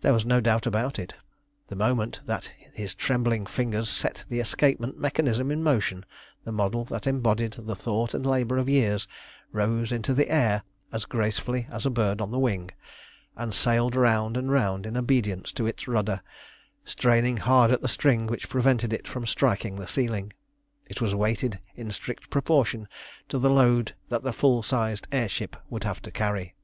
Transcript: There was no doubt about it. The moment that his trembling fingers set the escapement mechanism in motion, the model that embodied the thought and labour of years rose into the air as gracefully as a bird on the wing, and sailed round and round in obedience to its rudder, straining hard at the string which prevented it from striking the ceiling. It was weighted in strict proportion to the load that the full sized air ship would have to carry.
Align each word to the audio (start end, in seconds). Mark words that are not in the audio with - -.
There 0.00 0.12
was 0.12 0.26
no 0.26 0.40
doubt 0.40 0.66
about 0.66 0.98
it. 0.98 1.14
The 1.68 1.76
moment 1.76 2.18
that 2.26 2.52
his 2.72 2.96
trembling 2.96 3.46
fingers 3.46 3.88
set 3.88 4.24
the 4.28 4.40
escapement 4.40 4.98
mechanism 4.98 5.52
in 5.52 5.62
motion, 5.62 6.04
the 6.42 6.50
model 6.50 6.84
that 6.86 7.06
embodied 7.06 7.52
the 7.52 7.76
thought 7.76 8.12
and 8.12 8.26
labour 8.26 8.58
of 8.58 8.68
years 8.68 9.06
rose 9.52 9.92
into 9.92 10.14
the 10.14 10.30
air 10.30 10.64
as 10.90 11.04
gracefully 11.04 11.68
as 11.70 11.86
a 11.86 11.90
bird 11.90 12.20
on 12.20 12.32
the 12.32 12.40
wing, 12.40 12.72
and 13.36 13.54
sailed 13.54 13.94
round 13.94 14.36
and 14.36 14.50
round 14.50 14.84
in 14.84 14.96
obedience 14.96 15.52
to 15.52 15.64
its 15.68 15.86
rudder, 15.86 16.22
straining 16.84 17.36
hard 17.36 17.70
at 17.70 17.82
the 17.82 17.86
string 17.86 18.26
which 18.26 18.48
prevented 18.48 18.92
it 18.92 19.06
from 19.06 19.24
striking 19.24 19.76
the 19.76 19.86
ceiling. 19.86 20.32
It 20.90 21.00
was 21.00 21.14
weighted 21.14 21.60
in 21.76 21.92
strict 21.92 22.30
proportion 22.30 22.88
to 23.28 23.38
the 23.38 23.48
load 23.50 23.94
that 24.08 24.24
the 24.24 24.32
full 24.32 24.64
sized 24.64 25.06
air 25.12 25.28
ship 25.28 25.54
would 25.70 25.84
have 25.84 26.02
to 26.02 26.10
carry. 26.10 26.56